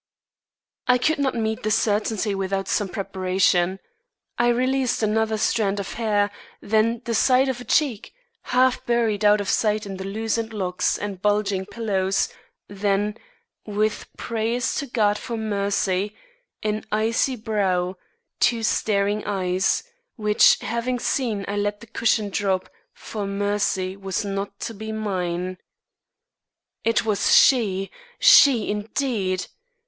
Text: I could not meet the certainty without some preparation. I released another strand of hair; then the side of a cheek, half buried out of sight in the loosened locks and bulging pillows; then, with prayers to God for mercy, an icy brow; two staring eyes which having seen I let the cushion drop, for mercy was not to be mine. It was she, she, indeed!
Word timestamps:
I 0.87 0.97
could 0.97 1.19
not 1.19 1.35
meet 1.35 1.61
the 1.61 1.69
certainty 1.69 2.33
without 2.33 2.67
some 2.67 2.89
preparation. 2.89 3.77
I 4.35 4.47
released 4.47 5.03
another 5.03 5.37
strand 5.37 5.79
of 5.79 5.93
hair; 5.93 6.31
then 6.59 7.03
the 7.05 7.13
side 7.13 7.47
of 7.47 7.61
a 7.61 7.65
cheek, 7.65 8.11
half 8.45 8.83
buried 8.87 9.23
out 9.23 9.39
of 9.39 9.47
sight 9.47 9.85
in 9.85 9.97
the 9.97 10.03
loosened 10.03 10.53
locks 10.53 10.97
and 10.97 11.21
bulging 11.21 11.67
pillows; 11.67 12.29
then, 12.67 13.15
with 13.67 14.07
prayers 14.17 14.73
to 14.77 14.87
God 14.87 15.19
for 15.19 15.37
mercy, 15.37 16.15
an 16.63 16.83
icy 16.91 17.35
brow; 17.35 17.95
two 18.39 18.63
staring 18.63 19.23
eyes 19.25 19.83
which 20.15 20.57
having 20.61 20.97
seen 20.97 21.45
I 21.47 21.57
let 21.57 21.79
the 21.79 21.85
cushion 21.85 22.31
drop, 22.31 22.71
for 22.91 23.27
mercy 23.27 23.95
was 23.95 24.25
not 24.25 24.59
to 24.61 24.73
be 24.73 24.91
mine. 24.91 25.59
It 26.83 27.05
was 27.05 27.35
she, 27.35 27.91
she, 28.17 28.67
indeed! 28.71 29.45